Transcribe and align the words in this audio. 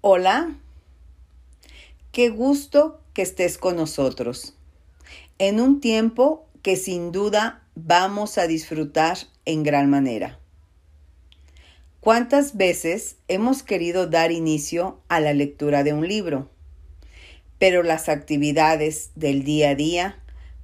Hola, 0.00 0.54
qué 2.12 2.28
gusto 2.28 3.00
que 3.14 3.22
estés 3.22 3.58
con 3.58 3.74
nosotros 3.74 4.54
en 5.40 5.60
un 5.60 5.80
tiempo 5.80 6.46
que 6.62 6.76
sin 6.76 7.10
duda 7.10 7.66
vamos 7.74 8.38
a 8.38 8.46
disfrutar 8.46 9.18
en 9.44 9.64
gran 9.64 9.90
manera. 9.90 10.38
¿Cuántas 11.98 12.56
veces 12.56 13.16
hemos 13.26 13.64
querido 13.64 14.06
dar 14.06 14.30
inicio 14.30 15.00
a 15.08 15.18
la 15.18 15.32
lectura 15.32 15.82
de 15.82 15.94
un 15.94 16.06
libro? 16.06 16.48
Pero 17.58 17.82
las 17.82 18.08
actividades 18.08 19.10
del 19.16 19.42
día 19.42 19.70
a 19.70 19.74
día 19.74 20.22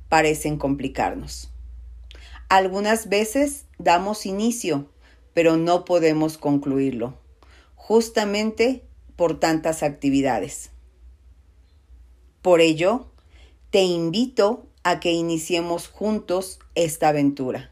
parecen 0.09 0.59
complicarnos. 0.59 1.51
Algunas 2.49 3.09
veces 3.09 3.65
damos 3.79 4.27
inicio, 4.27 4.89
pero 5.33 5.57
no 5.57 5.85
podemos 5.85 6.39
concluirlo, 6.39 7.19
justamente 7.75 8.85
por 9.17 9.39
tantas 9.41 9.83
actividades. 9.83 10.71
Por 12.43 12.61
ello, 12.61 13.07
te 13.71 13.83
invito 13.83 14.67
a 14.83 15.01
que 15.01 15.13
iniciemos 15.13 15.89
juntos 15.89 16.59
esta 16.75 17.09
aventura. 17.09 17.71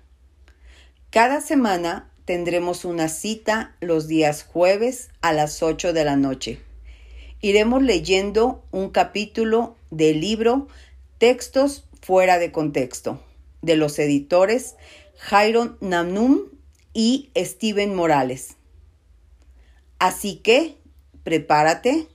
Cada 1.10 1.40
semana 1.40 2.10
tendremos 2.24 2.84
una 2.84 3.08
cita 3.08 3.76
los 3.80 4.08
días 4.08 4.44
jueves 4.44 5.10
a 5.20 5.32
las 5.32 5.62
8 5.62 5.92
de 5.92 6.04
la 6.04 6.16
noche. 6.16 6.60
Iremos 7.40 7.82
leyendo 7.82 8.64
un 8.70 8.90
capítulo 8.90 9.76
del 9.90 10.20
libro 10.20 10.68
Textos 11.18 11.84
fuera 12.00 12.38
de 12.38 12.50
contexto 12.50 13.22
de 13.60 13.76
los 13.76 13.98
editores 13.98 14.76
Jairo 15.18 15.76
Namnum 15.80 16.48
y 16.92 17.30
Steven 17.36 17.94
Morales. 17.94 18.56
Así 19.98 20.36
que 20.36 20.76
prepárate, 21.24 22.08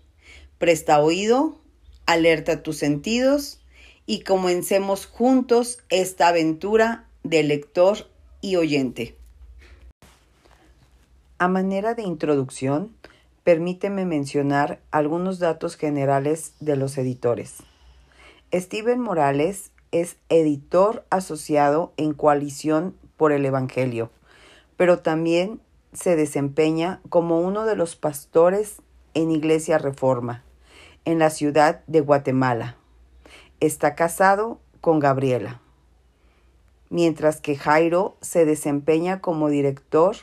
presta 0.58 1.00
oído, 1.00 1.58
alerta 2.06 2.64
tus 2.64 2.78
sentidos 2.78 3.60
y 4.06 4.22
comencemos 4.22 5.06
juntos 5.06 5.80
esta 5.90 6.30
aventura 6.30 7.08
de 7.24 7.44
lector 7.44 8.10
y 8.42 8.56
oyente. 8.56 9.16
A 11.38 11.48
manera 11.48 11.94
de 11.94 12.04
introducción, 12.04 12.96
permíteme 13.44 14.06
mencionar 14.06 14.80
algunos 14.92 15.40
datos 15.40 15.76
generales 15.76 16.54
de 16.60 16.76
los 16.76 16.98
editores. 16.98 17.58
Steven 18.54 19.00
Morales 19.00 19.72
es 19.92 20.18
editor 20.30 21.06
asociado 21.10 21.94
en 21.98 22.14
Coalición 22.14 22.96
por 23.18 23.32
el 23.32 23.46
Evangelio, 23.46 24.10
pero 24.78 25.00
también 25.00 25.60
se 25.94 26.16
desempeña 26.16 27.02
como 27.10 27.42
uno 27.42 27.66
de 27.66 27.76
los 27.76 27.96
pastores 27.96 28.78
en 29.18 29.32
Iglesia 29.32 29.80
Reforma, 29.80 30.44
en 31.04 31.18
la 31.18 31.32
ciudad 31.32 31.82
de 31.88 32.02
Guatemala. 32.02 32.78
Está 33.60 33.96
casado 33.96 34.60
con 34.80 35.00
Gabriela. 35.00 35.60
Mientras 36.92 37.42
que 37.42 37.56
Jairo 37.56 38.16
se 38.22 38.46
desempeña 38.46 39.20
como 39.20 39.50
director 39.50 40.18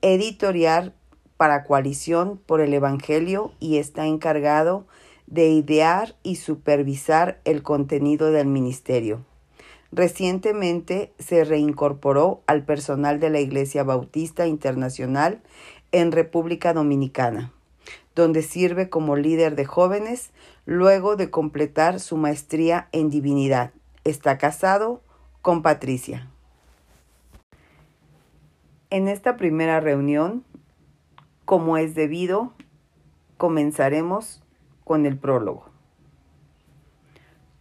editorial 0.00 0.94
para 1.36 1.64
Coalición 1.64 2.40
por 2.46 2.62
el 2.62 2.72
Evangelio 2.72 3.52
y 3.60 3.76
está 3.76 4.06
encargado 4.06 4.86
de 5.26 5.50
idear 5.50 6.16
y 6.22 6.36
supervisar 6.36 7.38
el 7.44 7.62
contenido 7.62 8.32
del 8.32 8.46
ministerio. 8.46 9.26
Recientemente 9.92 11.12
se 11.18 11.44
reincorporó 11.44 12.40
al 12.46 12.64
personal 12.64 13.20
de 13.20 13.28
la 13.28 13.40
Iglesia 13.40 13.82
Bautista 13.82 14.46
Internacional 14.46 15.42
en 15.92 16.12
República 16.12 16.72
Dominicana, 16.72 17.52
donde 18.14 18.42
sirve 18.42 18.88
como 18.88 19.16
líder 19.16 19.56
de 19.56 19.64
jóvenes 19.64 20.32
luego 20.66 21.16
de 21.16 21.30
completar 21.30 22.00
su 22.00 22.16
maestría 22.16 22.88
en 22.92 23.10
divinidad. 23.10 23.72
Está 24.04 24.38
casado 24.38 25.00
con 25.40 25.62
Patricia. 25.62 26.28
En 28.90 29.08
esta 29.08 29.36
primera 29.36 29.80
reunión, 29.80 30.44
como 31.44 31.78
es 31.78 31.94
debido, 31.94 32.52
comenzaremos 33.38 34.42
con 34.84 35.06
el 35.06 35.16
prólogo. 35.16 35.64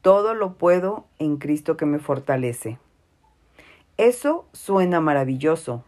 Todo 0.02 0.34
lo 0.34 0.58
puedo 0.58 1.06
en 1.20 1.38
Cristo 1.38 1.78
que 1.78 1.86
me 1.86 2.00
fortalece. 2.00 2.80
Eso 3.98 4.46
suena 4.52 5.00
maravilloso, 5.00 5.84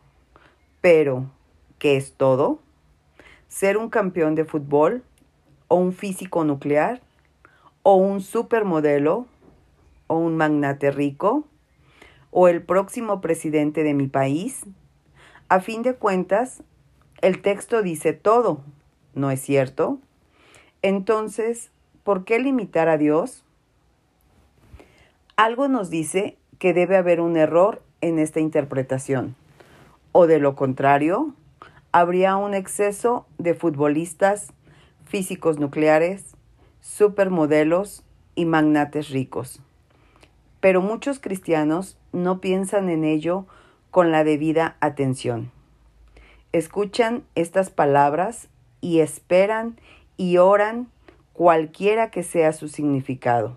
pero 0.81 1.31
¿qué 1.79 1.97
es 1.97 2.13
todo? 2.13 2.62
¿Ser 3.53 3.77
un 3.77 3.91
campeón 3.91 4.33
de 4.33 4.45
fútbol? 4.45 5.03
¿O 5.67 5.75
un 5.75 5.93
físico 5.93 6.43
nuclear? 6.43 7.01
¿O 7.83 7.97
un 7.97 8.19
supermodelo? 8.19 9.27
¿O 10.07 10.17
un 10.17 10.35
magnate 10.37 10.89
rico? 10.89 11.45
¿O 12.31 12.47
el 12.47 12.63
próximo 12.63 13.21
presidente 13.21 13.83
de 13.83 13.93
mi 13.93 14.07
país? 14.07 14.63
A 15.49 15.59
fin 15.59 15.83
de 15.83 15.93
cuentas, 15.93 16.63
el 17.21 17.43
texto 17.43 17.83
dice 17.83 18.13
todo, 18.13 18.61
¿no 19.13 19.29
es 19.29 19.41
cierto? 19.41 19.99
Entonces, 20.81 21.69
¿por 22.03 22.25
qué 22.25 22.39
limitar 22.39 22.89
a 22.89 22.97
Dios? 22.97 23.43
Algo 25.35 25.67
nos 25.67 25.91
dice 25.91 26.37
que 26.57 26.73
debe 26.73 26.97
haber 26.97 27.21
un 27.21 27.37
error 27.37 27.83
en 28.01 28.17
esta 28.17 28.39
interpretación, 28.39 29.35
o 30.11 30.25
de 30.25 30.39
lo 30.39 30.55
contrario, 30.55 31.35
habría 31.93 32.35
un 32.35 32.55
exceso 32.55 33.27
de 33.37 33.53
futbolistas, 33.53 34.51
físicos 35.05 35.59
nucleares, 35.59 36.35
supermodelos 36.81 38.03
y 38.35 38.45
magnates 38.45 39.09
ricos. 39.09 39.61
Pero 40.59 40.81
muchos 40.81 41.19
cristianos 41.19 41.97
no 42.11 42.41
piensan 42.41 42.89
en 42.89 43.03
ello 43.03 43.45
con 43.91 44.11
la 44.11 44.23
debida 44.23 44.75
atención. 44.79 45.51
Escuchan 46.51 47.23
estas 47.35 47.69
palabras 47.69 48.49
y 48.81 48.99
esperan 48.99 49.79
y 50.17 50.37
oran 50.37 50.87
cualquiera 51.33 52.09
que 52.09 52.23
sea 52.23 52.53
su 52.53 52.69
significado. 52.69 53.55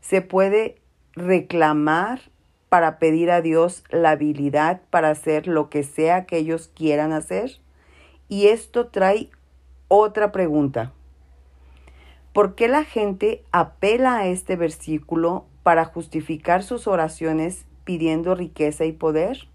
Se 0.00 0.20
puede 0.20 0.76
reclamar 1.12 2.22
para 2.72 2.98
pedir 2.98 3.30
a 3.30 3.42
Dios 3.42 3.84
la 3.90 4.12
habilidad 4.12 4.80
para 4.88 5.10
hacer 5.10 5.46
lo 5.46 5.68
que 5.68 5.82
sea 5.82 6.24
que 6.24 6.38
ellos 6.38 6.70
quieran 6.74 7.12
hacer? 7.12 7.58
Y 8.30 8.46
esto 8.46 8.86
trae 8.86 9.28
otra 9.88 10.32
pregunta. 10.32 10.90
¿Por 12.32 12.54
qué 12.54 12.68
la 12.68 12.84
gente 12.84 13.44
apela 13.52 14.16
a 14.16 14.26
este 14.26 14.56
versículo 14.56 15.44
para 15.62 15.84
justificar 15.84 16.62
sus 16.62 16.86
oraciones 16.86 17.66
pidiendo 17.84 18.34
riqueza 18.34 18.86
y 18.86 18.92
poder? 18.92 19.48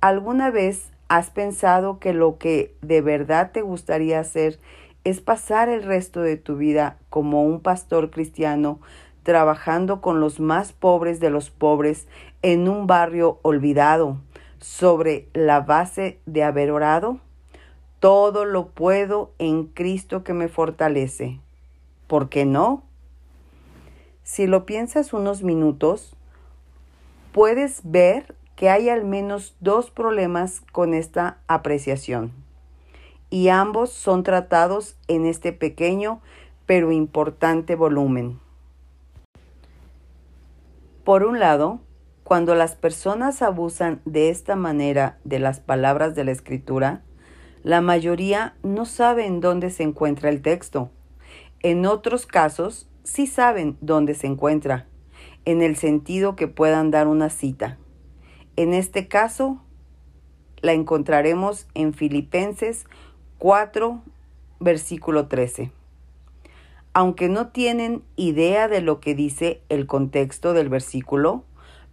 ¿Alguna 0.00 0.52
vez 0.52 0.92
has 1.08 1.30
pensado 1.30 1.98
que 1.98 2.12
lo 2.12 2.38
que 2.38 2.72
de 2.82 3.00
verdad 3.00 3.50
te 3.50 3.62
gustaría 3.62 4.20
hacer 4.20 4.60
es 5.02 5.20
pasar 5.20 5.68
el 5.68 5.82
resto 5.82 6.20
de 6.20 6.36
tu 6.36 6.54
vida 6.54 6.98
como 7.10 7.42
un 7.42 7.60
pastor 7.60 8.12
cristiano 8.12 8.78
trabajando 9.26 10.00
con 10.00 10.20
los 10.20 10.38
más 10.38 10.72
pobres 10.72 11.18
de 11.18 11.30
los 11.30 11.50
pobres 11.50 12.06
en 12.42 12.68
un 12.68 12.86
barrio 12.86 13.40
olvidado, 13.42 14.18
sobre 14.60 15.28
la 15.34 15.60
base 15.60 16.20
de 16.26 16.44
haber 16.44 16.70
orado? 16.70 17.18
Todo 17.98 18.44
lo 18.44 18.68
puedo 18.68 19.32
en 19.38 19.64
Cristo 19.64 20.22
que 20.22 20.32
me 20.32 20.46
fortalece. 20.46 21.40
¿Por 22.06 22.28
qué 22.28 22.44
no? 22.44 22.84
Si 24.22 24.46
lo 24.46 24.64
piensas 24.64 25.12
unos 25.12 25.42
minutos, 25.42 26.14
puedes 27.32 27.80
ver 27.82 28.36
que 28.54 28.70
hay 28.70 28.90
al 28.90 29.04
menos 29.04 29.56
dos 29.58 29.90
problemas 29.90 30.62
con 30.70 30.94
esta 30.94 31.38
apreciación, 31.48 32.30
y 33.28 33.48
ambos 33.48 33.90
son 33.90 34.22
tratados 34.22 34.96
en 35.08 35.26
este 35.26 35.52
pequeño 35.52 36.20
pero 36.64 36.92
importante 36.92 37.74
volumen. 37.74 38.45
Por 41.06 41.22
un 41.22 41.38
lado, 41.38 41.78
cuando 42.24 42.56
las 42.56 42.74
personas 42.74 43.40
abusan 43.40 44.02
de 44.06 44.28
esta 44.28 44.56
manera 44.56 45.20
de 45.22 45.38
las 45.38 45.60
palabras 45.60 46.16
de 46.16 46.24
la 46.24 46.32
escritura, 46.32 47.04
la 47.62 47.80
mayoría 47.80 48.56
no 48.64 48.86
saben 48.86 49.40
dónde 49.40 49.70
se 49.70 49.84
encuentra 49.84 50.30
el 50.30 50.42
texto. 50.42 50.90
En 51.60 51.86
otros 51.86 52.26
casos, 52.26 52.88
sí 53.04 53.28
saben 53.28 53.76
dónde 53.80 54.14
se 54.14 54.26
encuentra, 54.26 54.88
en 55.44 55.62
el 55.62 55.76
sentido 55.76 56.34
que 56.34 56.48
puedan 56.48 56.90
dar 56.90 57.06
una 57.06 57.30
cita. 57.30 57.78
En 58.56 58.74
este 58.74 59.06
caso, 59.06 59.62
la 60.60 60.72
encontraremos 60.72 61.68
en 61.74 61.94
Filipenses 61.94 62.84
4, 63.38 64.02
versículo 64.58 65.28
13 65.28 65.70
aunque 66.96 67.28
no 67.28 67.48
tienen 67.48 68.02
idea 68.16 68.68
de 68.68 68.80
lo 68.80 69.00
que 69.00 69.14
dice 69.14 69.60
el 69.68 69.86
contexto 69.86 70.54
del 70.54 70.70
versículo, 70.70 71.44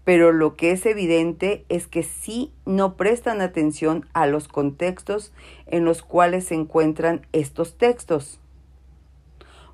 pero 0.05 0.31
lo 0.31 0.55
que 0.55 0.71
es 0.71 0.85
evidente 0.85 1.65
es 1.67 1.87
que 1.87 2.03
sí 2.03 2.53
no 2.65 2.95
prestan 2.95 3.41
atención 3.41 4.07
a 4.13 4.27
los 4.27 4.47
contextos 4.47 5.33
en 5.65 5.83
los 5.83 6.03
cuales 6.03 6.45
se 6.45 6.55
encuentran 6.55 7.27
estos 7.33 7.77
textos. 7.77 8.39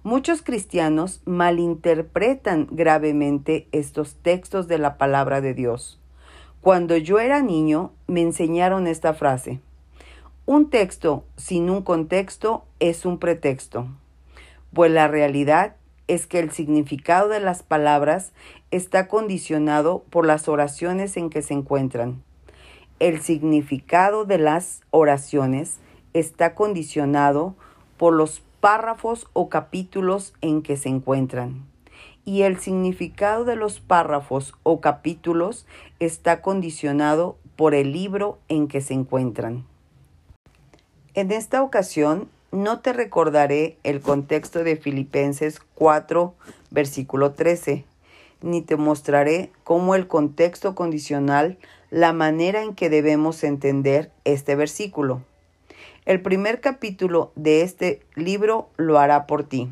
Muchos 0.02 0.42
cristianos 0.42 1.22
malinterpretan 1.26 2.68
gravemente 2.72 3.68
estos 3.72 4.16
textos 4.16 4.68
de 4.68 4.80
la 4.80 4.98
palabra 4.98 5.42
de 5.42 5.54
Dios. 5.54 6.00
Cuando 6.60 6.98
yo 6.98 7.20
era 7.20 7.44
niño 7.44 7.92
me 8.08 8.24
enseñaron 8.24 8.88
esta 8.88 9.14
frase. 9.14 9.60
Un 10.48 10.72
texto 10.72 11.24
sin 11.38 11.70
un 11.70 11.84
contexto 11.84 12.66
es 12.80 13.06
un 13.06 13.20
pretexto, 13.20 13.90
pues 14.74 14.92
la 14.92 15.08
realidad 15.08 15.76
es 16.08 16.26
que 16.26 16.40
el 16.40 16.52
significado 16.52 17.30
de 17.30 17.40
las 17.40 17.64
palabras 17.64 18.32
está 18.72 19.08
condicionado 19.08 20.04
por 20.10 20.26
las 20.26 20.48
oraciones 20.48 21.18
en 21.18 21.30
que 21.30 21.42
se 21.42 21.54
encuentran. 21.54 22.24
El 23.00 23.22
significado 23.22 24.26
de 24.26 24.40
las 24.40 24.82
oraciones 24.92 25.80
está 26.14 26.56
condicionado 26.56 27.56
por 27.98 28.14
los 28.14 28.42
párrafos 28.60 29.28
o 29.34 29.50
capítulos 29.50 30.34
en 30.42 30.62
que 30.62 30.78
se 30.78 30.90
encuentran. 30.90 31.66
Y 32.26 32.42
el 32.42 32.60
significado 32.60 33.46
de 33.46 33.56
los 33.56 33.80
párrafos 33.80 34.54
o 34.64 34.82
capítulos 34.82 35.66
está 36.00 36.42
condicionado 36.42 37.38
por 37.56 37.74
el 37.74 37.92
libro 37.94 38.40
en 38.48 38.68
que 38.68 38.82
se 38.82 38.94
encuentran. 38.94 39.66
En 41.14 41.32
esta 41.32 41.62
ocasión 41.64 42.30
no 42.52 42.80
te 42.80 42.94
recordaré 42.94 43.78
el 43.84 44.02
contexto 44.02 44.64
de 44.64 44.76
Filipenses 44.76 45.62
4, 45.76 46.34
versículo 46.72 47.34
13, 47.34 47.86
ni 48.42 48.62
te 48.62 48.76
mostraré 48.76 49.52
cómo 49.64 49.96
el 49.96 50.08
contexto 50.08 50.74
condicional, 50.74 51.58
la 51.92 52.14
manera 52.14 52.64
en 52.64 52.74
que 52.74 52.90
debemos 52.90 53.44
entender 53.44 54.12
este 54.24 54.56
versículo. 54.56 55.22
El 56.06 56.22
primer 56.22 56.60
capítulo 56.60 57.32
de 57.36 57.62
este 57.62 58.02
libro 58.16 58.70
lo 58.78 58.98
hará 58.98 59.28
por 59.28 59.44
ti. 59.44 59.70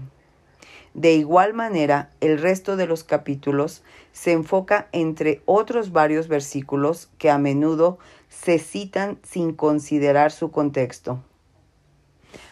De 0.94 1.14
igual 1.14 1.54
manera, 1.54 2.10
el 2.22 2.40
resto 2.40 2.76
de 2.76 2.88
los 2.88 3.04
capítulos 3.04 3.84
se 4.14 4.32
enfoca 4.32 4.88
entre 4.92 5.42
otros 5.46 5.92
varios 5.92 6.28
versículos 6.28 7.10
que 7.18 7.30
a 7.30 7.38
menudo 7.38 8.00
se 8.30 8.58
citan 8.60 9.20
sin 9.24 9.54
considerar 9.54 10.32
su 10.32 10.52
contexto. 10.52 11.24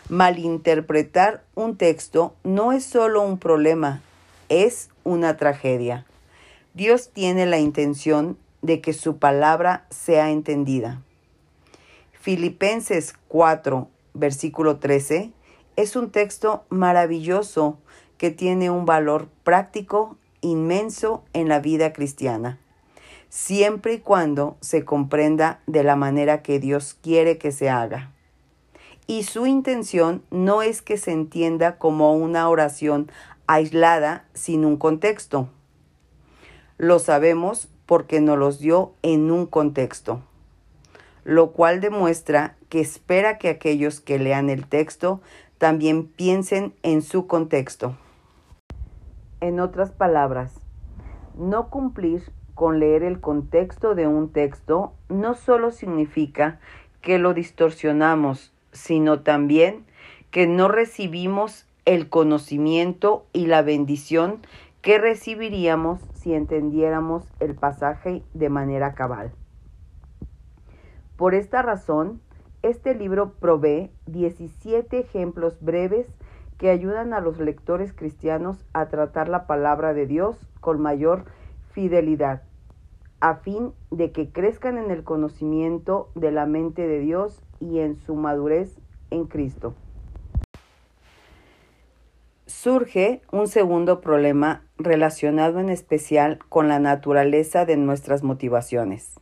Malinterpretar 0.09 1.43
un 1.55 1.77
texto 1.77 2.35
no 2.43 2.71
es 2.71 2.85
solo 2.85 3.23
un 3.23 3.39
problema, 3.39 4.01
es 4.49 4.89
una 5.03 5.35
tragedia. 5.35 6.05
Dios 6.75 7.09
tiene 7.09 7.47
la 7.47 7.57
intención 7.57 8.37
de 8.61 8.81
que 8.81 8.93
su 8.93 9.17
palabra 9.17 9.85
sea 9.89 10.29
entendida. 10.29 11.01
Filipenses 12.13 13.15
4, 13.29 13.87
versículo 14.13 14.77
13, 14.77 15.31
es 15.75 15.95
un 15.95 16.11
texto 16.11 16.65
maravilloso 16.69 17.79
que 18.17 18.31
tiene 18.31 18.69
un 18.69 18.85
valor 18.85 19.27
práctico 19.43 20.17
inmenso 20.41 21.23
en 21.33 21.49
la 21.49 21.59
vida 21.59 21.93
cristiana, 21.93 22.59
siempre 23.29 23.93
y 23.93 23.99
cuando 23.99 24.57
se 24.61 24.85
comprenda 24.85 25.61
de 25.65 25.83
la 25.83 25.95
manera 25.95 26.43
que 26.43 26.59
Dios 26.59 26.95
quiere 27.01 27.37
que 27.37 27.51
se 27.51 27.69
haga 27.69 28.14
y 29.07 29.23
su 29.23 29.45
intención 29.45 30.23
no 30.31 30.61
es 30.61 30.81
que 30.81 30.97
se 30.97 31.11
entienda 31.11 31.77
como 31.77 32.13
una 32.13 32.49
oración 32.49 33.11
aislada 33.47 34.25
sin 34.33 34.65
un 34.65 34.77
contexto. 34.77 35.49
Lo 36.77 36.99
sabemos 36.99 37.69
porque 37.85 38.19
nos 38.19 38.37
los 38.37 38.59
dio 38.59 38.93
en 39.03 39.31
un 39.31 39.45
contexto, 39.45 40.21
lo 41.23 41.51
cual 41.51 41.81
demuestra 41.81 42.55
que 42.69 42.81
espera 42.81 43.37
que 43.37 43.49
aquellos 43.49 44.01
que 44.01 44.17
lean 44.17 44.49
el 44.49 44.65
texto 44.67 45.21
también 45.57 46.07
piensen 46.07 46.73
en 46.83 47.01
su 47.01 47.27
contexto. 47.27 47.95
En 49.39 49.59
otras 49.59 49.91
palabras, 49.91 50.53
no 51.37 51.69
cumplir 51.69 52.23
con 52.55 52.79
leer 52.79 53.03
el 53.03 53.19
contexto 53.19 53.95
de 53.95 54.07
un 54.07 54.31
texto 54.31 54.93
no 55.09 55.35
solo 55.35 55.71
significa 55.71 56.59
que 57.01 57.19
lo 57.19 57.33
distorsionamos 57.33 58.54
sino 58.75 59.21
también 59.21 59.85
que 60.29 60.45
no 60.45 60.67
recibimos 60.67 61.65
el 61.85 62.09
conocimiento 62.09 63.25
y 63.33 63.47
la 63.47 63.61
bendición 63.61 64.41
que 64.81 64.99
recibiríamos 64.99 65.99
si 66.13 66.33
entendiéramos 66.33 67.23
el 67.39 67.55
pasaje 67.55 68.21
de 68.33 68.49
manera 68.49 68.93
cabal. 68.93 69.31
Por 71.15 71.33
esta 71.33 71.61
razón, 71.61 72.21
este 72.61 72.93
libro 72.93 73.31
provee 73.39 73.91
17 74.07 74.99
ejemplos 74.99 75.57
breves 75.61 76.07
que 76.57 76.69
ayudan 76.69 77.13
a 77.13 77.21
los 77.21 77.39
lectores 77.39 77.93
cristianos 77.93 78.65
a 78.73 78.87
tratar 78.87 79.29
la 79.29 79.47
palabra 79.47 79.93
de 79.93 80.05
Dios 80.05 80.35
con 80.59 80.81
mayor 80.81 81.25
fidelidad, 81.71 82.43
a 83.19 83.35
fin 83.35 83.71
de 83.91 84.11
que 84.11 84.31
crezcan 84.31 84.77
en 84.77 84.91
el 84.91 85.03
conocimiento 85.03 86.09
de 86.15 86.31
la 86.31 86.45
mente 86.45 86.87
de 86.87 86.99
Dios 86.99 87.41
y 87.59 87.79
en 87.79 87.95
su 87.95 88.15
madurez 88.15 88.77
en 89.11 89.25
Cristo. 89.25 89.73
Surge 92.45 93.21
un 93.31 93.47
segundo 93.47 94.01
problema 94.01 94.63
relacionado 94.77 95.59
en 95.59 95.69
especial 95.69 96.39
con 96.49 96.67
la 96.67 96.79
naturaleza 96.79 97.65
de 97.65 97.77
nuestras 97.77 98.23
motivaciones. 98.23 99.19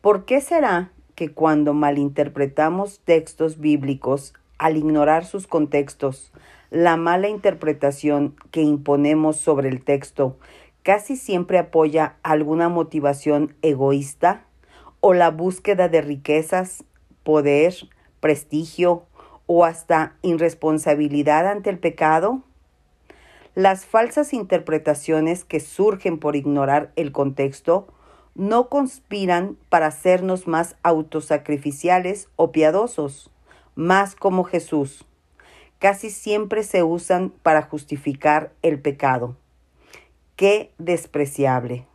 ¿Por 0.00 0.24
qué 0.24 0.40
será 0.40 0.92
que 1.14 1.32
cuando 1.32 1.74
malinterpretamos 1.74 3.00
textos 3.00 3.58
bíblicos 3.58 4.34
al 4.58 4.76
ignorar 4.76 5.24
sus 5.24 5.46
contextos, 5.46 6.32
la 6.70 6.96
mala 6.96 7.28
interpretación 7.28 8.36
que 8.50 8.62
imponemos 8.62 9.36
sobre 9.36 9.68
el 9.68 9.82
texto 9.82 10.38
casi 10.82 11.16
siempre 11.16 11.58
apoya 11.58 12.16
alguna 12.22 12.68
motivación 12.68 13.54
egoísta 13.62 14.44
o 15.00 15.14
la 15.14 15.30
búsqueda 15.30 15.88
de 15.88 16.00
riquezas, 16.00 16.84
poder, 17.22 17.74
prestigio 18.20 19.04
o 19.46 19.64
hasta 19.64 20.16
irresponsabilidad 20.22 21.46
ante 21.48 21.70
el 21.70 21.78
pecado? 21.78 22.42
Las 23.54 23.84
falsas 23.84 24.32
interpretaciones 24.32 25.44
que 25.44 25.60
surgen 25.60 26.18
por 26.18 26.36
ignorar 26.36 26.92
el 26.96 27.10
contexto 27.10 27.88
no 28.34 28.68
conspiran 28.68 29.56
para 29.68 29.88
hacernos 29.88 30.46
más 30.46 30.76
autosacrificiales 30.82 32.28
o 32.36 32.52
piadosos, 32.52 33.30
más 33.74 34.14
como 34.14 34.44
Jesús. 34.44 35.04
Casi 35.80 36.10
siempre 36.10 36.62
se 36.62 36.82
usan 36.82 37.30
para 37.42 37.62
justificar 37.62 38.52
el 38.62 38.80
pecado. 38.80 39.36
Qué 40.36 40.72
despreciable. 40.78 41.89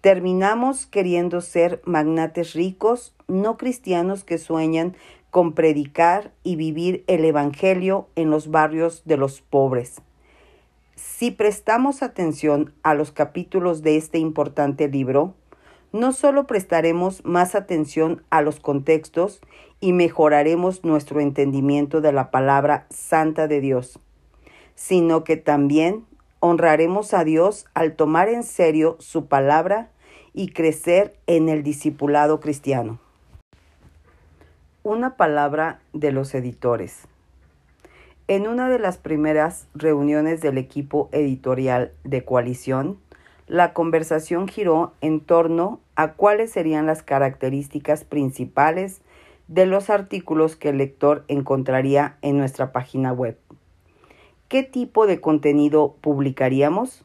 Terminamos 0.00 0.86
queriendo 0.86 1.40
ser 1.40 1.82
magnates 1.84 2.54
ricos, 2.54 3.14
no 3.26 3.56
cristianos 3.56 4.22
que 4.22 4.38
sueñan 4.38 4.94
con 5.30 5.54
predicar 5.54 6.32
y 6.44 6.54
vivir 6.54 7.04
el 7.08 7.24
Evangelio 7.24 8.08
en 8.14 8.30
los 8.30 8.50
barrios 8.50 9.02
de 9.04 9.16
los 9.16 9.40
pobres. 9.40 10.00
Si 10.94 11.32
prestamos 11.32 12.02
atención 12.02 12.72
a 12.82 12.94
los 12.94 13.10
capítulos 13.10 13.82
de 13.82 13.96
este 13.96 14.18
importante 14.18 14.88
libro, 14.88 15.34
no 15.92 16.12
solo 16.12 16.46
prestaremos 16.46 17.24
más 17.24 17.54
atención 17.54 18.22
a 18.30 18.40
los 18.40 18.60
contextos 18.60 19.40
y 19.80 19.92
mejoraremos 19.92 20.84
nuestro 20.84 21.20
entendimiento 21.20 22.00
de 22.00 22.12
la 22.12 22.30
palabra 22.30 22.86
santa 22.90 23.48
de 23.48 23.60
Dios, 23.60 23.98
sino 24.74 25.24
que 25.24 25.36
también 25.36 26.04
honraremos 26.40 27.14
a 27.14 27.24
Dios 27.24 27.66
al 27.74 27.94
tomar 27.94 28.28
en 28.28 28.42
serio 28.42 28.96
su 29.00 29.26
palabra 29.26 29.90
y 30.32 30.48
crecer 30.48 31.16
en 31.26 31.48
el 31.48 31.62
discipulado 31.62 32.40
cristiano. 32.40 32.98
Una 34.82 35.16
palabra 35.16 35.80
de 35.92 36.12
los 36.12 36.34
editores. 36.34 37.08
En 38.28 38.46
una 38.46 38.68
de 38.68 38.78
las 38.78 38.98
primeras 38.98 39.68
reuniones 39.74 40.40
del 40.40 40.58
equipo 40.58 41.08
editorial 41.12 41.92
de 42.04 42.24
coalición, 42.24 42.98
la 43.46 43.72
conversación 43.72 44.46
giró 44.46 44.92
en 45.00 45.20
torno 45.20 45.80
a 45.96 46.12
cuáles 46.12 46.50
serían 46.50 46.84
las 46.86 47.02
características 47.02 48.04
principales 48.04 49.00
de 49.48 49.64
los 49.64 49.88
artículos 49.88 50.56
que 50.56 50.68
el 50.68 50.78
lector 50.78 51.24
encontraría 51.28 52.18
en 52.20 52.36
nuestra 52.36 52.70
página 52.70 53.12
web. 53.12 53.38
¿Qué 54.48 54.62
tipo 54.62 55.06
de 55.06 55.20
contenido 55.20 55.96
publicaríamos? 56.00 57.04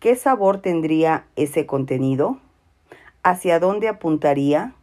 ¿Qué 0.00 0.16
sabor 0.16 0.60
tendría 0.60 1.24
ese 1.36 1.66
contenido? 1.66 2.38
¿Hacia 3.22 3.60
dónde 3.60 3.86
apuntaría? 3.86 4.74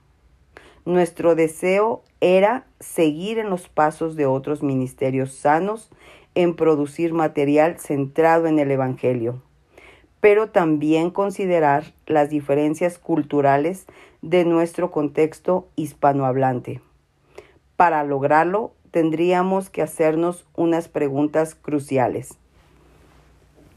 Nuestro 0.85 1.35
deseo 1.35 2.01
era 2.21 2.65
seguir 2.79 3.39
en 3.39 3.49
los 3.49 3.67
pasos 3.67 4.15
de 4.15 4.25
otros 4.25 4.63
ministerios 4.63 5.33
sanos 5.33 5.89
en 6.33 6.55
producir 6.55 7.13
material 7.13 7.77
centrado 7.77 8.47
en 8.47 8.59
el 8.59 8.71
Evangelio. 8.71 9.41
pero 10.21 10.49
también 10.49 11.11
considerar 11.11 11.93
las 12.07 12.31
diferencias 12.31 12.97
culturales 12.97 13.85
de 14.23 14.43
nuestro 14.43 14.89
contexto 14.89 15.67
hispanohablante. 15.75 16.81
Para 17.75 18.03
lograrlo, 18.03 18.71
tendríamos 18.95 19.69
que 19.69 19.81
hacernos 19.81 20.45
unas 20.55 20.87
preguntas 20.87 21.53
cruciales. 21.53 22.35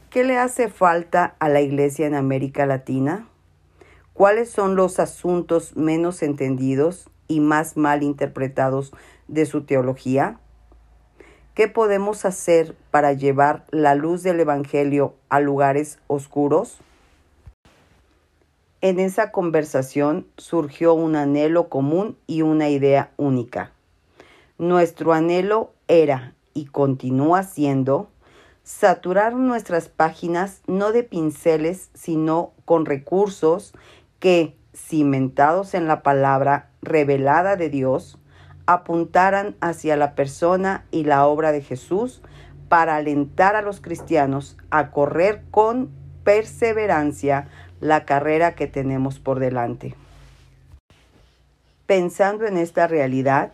¿Qué 0.09 0.23
le 0.23 0.37
hace 0.37 0.69
falta 0.69 1.35
a 1.39 1.49
la 1.49 1.59
Iglesia 1.59 2.07
en 2.07 2.15
América 2.15 2.65
Latina? 2.65 3.27
¿Cuáles 4.13 4.49
son 4.49 4.77
los 4.77 4.97
asuntos 4.97 5.75
menos 5.75 6.23
entendidos 6.23 7.09
y 7.27 7.41
más 7.41 7.75
mal 7.75 8.01
interpretados 8.01 8.93
de 9.27 9.45
su 9.45 9.65
teología? 9.65 10.39
¿Qué 11.53 11.67
podemos 11.67 12.23
hacer 12.23 12.73
para 12.89 13.11
llevar 13.11 13.65
la 13.71 13.95
luz 13.95 14.23
del 14.23 14.39
Evangelio 14.39 15.15
a 15.27 15.41
lugares 15.41 15.99
oscuros? 16.07 16.79
En 18.79 19.01
esa 19.01 19.33
conversación 19.33 20.27
surgió 20.37 20.93
un 20.93 21.17
anhelo 21.17 21.67
común 21.67 22.17
y 22.25 22.41
una 22.41 22.69
idea 22.69 23.11
única. 23.17 23.73
Nuestro 24.59 25.13
anhelo 25.13 25.71
era 25.87 26.33
y 26.53 26.65
continúa 26.65 27.43
siendo 27.43 28.09
saturar 28.63 29.33
nuestras 29.33 29.87
páginas 29.87 30.63
no 30.67 30.91
de 30.91 31.03
pinceles, 31.03 31.89
sino 31.93 32.51
con 32.65 32.85
recursos 32.85 33.73
que, 34.19 34.57
cimentados 34.73 35.73
en 35.75 35.87
la 35.87 36.03
palabra 36.03 36.71
revelada 36.81 37.55
de 37.55 37.69
Dios, 37.69 38.17
apuntaran 38.65 39.55
hacia 39.61 39.95
la 39.95 40.13
persona 40.13 40.83
y 40.91 41.05
la 41.05 41.25
obra 41.25 41.53
de 41.53 41.61
Jesús 41.61 42.21
para 42.67 42.97
alentar 42.97 43.55
a 43.55 43.61
los 43.61 43.79
cristianos 43.79 44.57
a 44.71 44.91
correr 44.91 45.41
con 45.51 45.89
perseverancia 46.25 47.47
la 47.79 48.03
carrera 48.03 48.55
que 48.55 48.67
tenemos 48.67 49.19
por 49.19 49.39
delante. 49.39 49.95
Pensando 51.85 52.45
en 52.45 52.57
esta 52.57 52.87
realidad, 52.87 53.53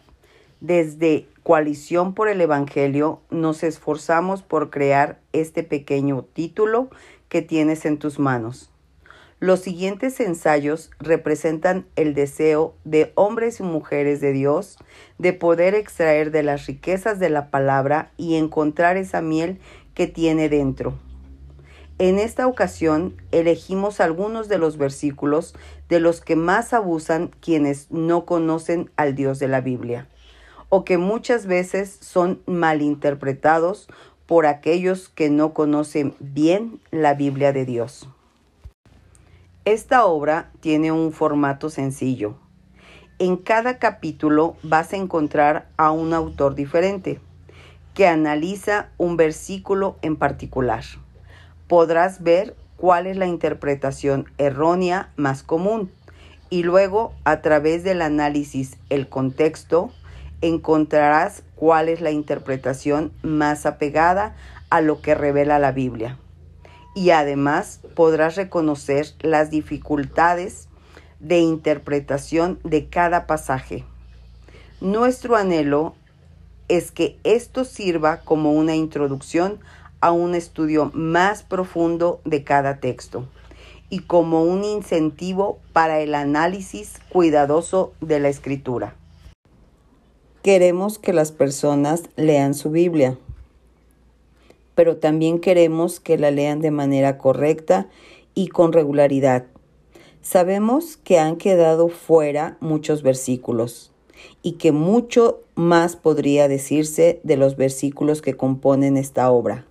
desde 0.66 1.28
Coalición 1.44 2.16
por 2.16 2.28
el 2.28 2.42
Evangelio 2.42 3.22
nos 3.30 3.62
esforzamos 3.62 4.42
por 4.42 4.72
crear 4.72 5.20
este 5.32 5.62
pequeño 5.62 6.24
título 6.24 6.90
que 7.30 7.44
tienes 7.44 7.86
en 7.86 8.00
tus 8.00 8.18
manos. 8.18 8.72
Los 9.40 9.60
siguientes 9.60 10.20
ensayos 10.20 10.90
representan 10.98 11.86
el 11.96 12.16
deseo 12.16 12.74
de 12.84 13.12
hombres 13.14 13.60
y 13.60 13.64
mujeres 13.64 14.22
de 14.22 14.32
Dios 14.32 14.80
de 15.20 15.34
poder 15.34 15.76
extraer 15.76 16.32
de 16.32 16.42
las 16.42 16.66
riquezas 16.66 17.20
de 17.20 17.30
la 17.30 17.52
palabra 17.52 18.12
y 18.18 18.36
encontrar 18.36 18.98
esa 18.98 19.22
miel 19.22 19.60
que 19.94 20.08
tiene 20.08 20.50
dentro. 20.50 20.96
En 22.00 22.18
esta 22.18 22.48
ocasión 22.48 23.16
elegimos 23.32 24.00
algunos 24.00 24.50
de 24.50 24.58
los 24.58 24.78
versículos 24.78 25.54
de 25.90 26.00
los 26.00 26.22
que 26.22 26.36
más 26.36 26.74
abusan 26.74 27.30
quienes 27.40 27.92
no 27.92 28.26
conocen 28.26 28.90
al 28.98 29.16
Dios 29.16 29.38
de 29.38 29.48
la 29.48 29.62
Biblia, 29.62 30.10
o 30.70 30.84
que 30.84 30.98
muchas 30.98 31.46
veces 31.46 31.98
son 32.02 32.42
malinterpretados 32.46 33.88
por 34.26 34.46
aquellos 34.46 35.10
que 35.10 35.30
no 35.30 35.54
conocen 35.54 36.16
bien 36.20 36.80
la 36.92 37.14
Biblia 37.14 37.54
de 37.54 37.66
Dios. 37.66 38.10
Esta 39.66 40.06
obra 40.06 40.52
tiene 40.60 40.92
un 40.92 41.12
formato 41.12 41.70
sencillo. 41.70 42.36
En 43.18 43.38
cada 43.38 43.80
capítulo 43.80 44.58
vas 44.62 44.94
a 44.94 44.98
encontrar 44.98 45.70
a 45.78 45.92
un 45.92 46.14
autor 46.14 46.54
diferente 46.54 47.20
que 47.94 48.08
analiza 48.08 48.90
un 48.98 49.16
versículo 49.16 49.98
en 50.02 50.18
particular. 50.18 50.84
Podrás 51.68 52.22
ver 52.22 52.56
cuál 52.76 53.08
es 53.08 53.16
la 53.18 53.26
interpretación 53.26 54.26
errónea 54.38 55.14
más 55.16 55.44
común 55.44 55.90
y 56.50 56.64
luego 56.64 57.14
a 57.24 57.42
través 57.42 57.84
del 57.84 58.02
análisis 58.02 58.78
el 58.90 59.08
contexto 59.08 59.92
encontrarás 60.48 61.44
cuál 61.56 61.90
es 61.90 62.02
la 62.02 62.12
interpretación 62.12 63.12
más 63.22 63.66
apegada 63.66 64.36
a 64.70 64.82
lo 64.82 65.02
que 65.02 65.16
revela 65.16 65.60
la 65.60 65.72
Biblia 65.72 66.18
y 66.96 67.10
además 67.10 67.82
podrás 67.94 68.36
reconocer 68.36 69.08
las 69.20 69.52
dificultades 69.52 70.70
de 71.20 71.40
interpretación 71.40 72.60
de 72.64 72.88
cada 72.88 73.28
pasaje. 73.28 73.84
Nuestro 74.82 75.36
anhelo 75.36 75.96
es 76.68 76.92
que 76.92 77.20
esto 77.24 77.66
sirva 77.66 78.22
como 78.22 78.54
una 78.54 78.76
introducción 78.76 79.60
a 80.00 80.12
un 80.12 80.36
estudio 80.36 80.92
más 80.94 81.44
profundo 81.44 82.22
de 82.26 82.44
cada 82.44 82.80
texto 82.80 83.28
y 83.90 84.00
como 84.00 84.44
un 84.44 84.64
incentivo 84.64 85.60
para 85.74 86.00
el 86.00 86.16
análisis 86.16 87.00
cuidadoso 87.10 87.94
de 88.02 88.20
la 88.20 88.30
escritura. 88.30 88.96
Queremos 90.46 91.00
que 91.00 91.12
las 91.12 91.32
personas 91.32 92.04
lean 92.16 92.54
su 92.54 92.70
Biblia 92.70 93.18
pero 94.76 94.98
también 94.98 95.40
queremos 95.40 96.00
que 96.00 96.18
la 96.18 96.30
lean 96.30 96.60
de 96.60 96.70
manera 96.70 97.18
correcta 97.18 97.88
y 98.36 98.50
con 98.50 98.74
regularidad. 98.74 99.46
Sabemos 100.22 100.98
que 100.98 101.18
han 101.18 101.38
quedado 101.38 101.88
fuera 101.88 102.58
muchos 102.60 103.02
versículos 103.02 103.92
y 104.44 104.54
que 104.54 104.72
mucho 104.72 105.40
más 105.56 105.96
podría 105.96 106.48
decirse 106.48 107.22
de 107.24 107.38
los 107.38 107.56
versículos 107.56 108.22
que 108.22 108.36
componen 108.36 108.98
esta 108.98 109.32
obra. 109.32 109.66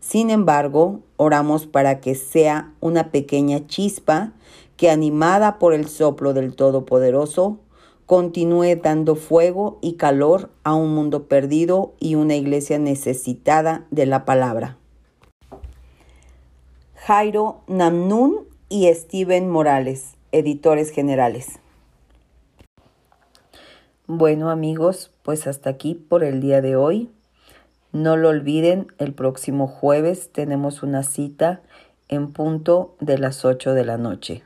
Sin 0.00 0.30
embargo, 0.30 1.00
oramos 1.16 1.66
para 1.66 2.00
que 2.00 2.16
sea 2.16 2.72
una 2.80 3.12
pequeña 3.12 3.66
chispa 3.68 4.32
que 4.76 4.90
animada 4.90 5.60
por 5.60 5.74
el 5.74 5.86
soplo 5.86 6.32
del 6.32 6.56
Todopoderoso, 6.56 7.58
continúe 8.06 8.76
dando 8.76 9.14
fuego 9.14 9.78
y 9.80 9.94
calor 9.94 10.50
a 10.64 10.74
un 10.74 10.94
mundo 10.94 11.28
perdido 11.28 11.94
y 11.98 12.14
una 12.14 12.34
iglesia 12.34 12.78
necesitada 12.78 13.86
de 13.90 14.06
la 14.06 14.24
palabra. 14.24 14.76
Jairo 16.94 17.62
Namnun 17.66 18.46
y 18.68 18.92
Steven 18.92 19.48
Morales, 19.48 20.14
editores 20.30 20.90
generales. 20.90 21.58
Bueno 24.06 24.50
amigos, 24.50 25.10
pues 25.22 25.46
hasta 25.46 25.70
aquí 25.70 25.94
por 25.94 26.22
el 26.24 26.40
día 26.40 26.60
de 26.60 26.76
hoy. 26.76 27.10
No 27.92 28.16
lo 28.16 28.28
olviden, 28.28 28.86
el 28.98 29.14
próximo 29.14 29.66
jueves 29.66 30.30
tenemos 30.32 30.82
una 30.82 31.02
cita 31.02 31.60
en 32.08 32.32
punto 32.32 32.94
de 33.00 33.18
las 33.18 33.44
8 33.44 33.74
de 33.74 33.84
la 33.84 33.98
noche 33.98 34.42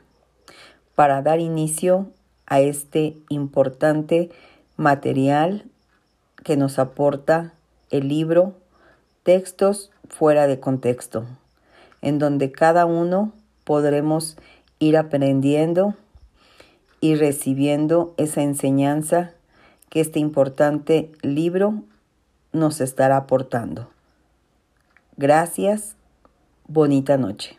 para 0.97 1.21
dar 1.21 1.39
inicio 1.39 2.07
a 2.47 2.61
este 2.61 3.17
importante 3.29 4.31
material 4.77 5.65
que 6.43 6.57
nos 6.57 6.79
aporta 6.79 7.53
el 7.89 8.07
libro 8.07 8.55
Textos 9.23 9.91
fuera 10.09 10.47
de 10.47 10.59
contexto, 10.59 11.25
en 12.01 12.17
donde 12.17 12.51
cada 12.51 12.85
uno 12.85 13.33
podremos 13.65 14.37
ir 14.79 14.97
aprendiendo 14.97 15.95
y 17.01 17.15
recibiendo 17.15 18.13
esa 18.17 18.41
enseñanza 18.41 19.33
que 19.89 19.99
este 19.99 20.19
importante 20.19 21.11
libro 21.21 21.83
nos 22.53 22.81
estará 22.81 23.17
aportando. 23.17 23.89
Gracias, 25.17 25.95
bonita 26.67 27.17
noche. 27.17 27.57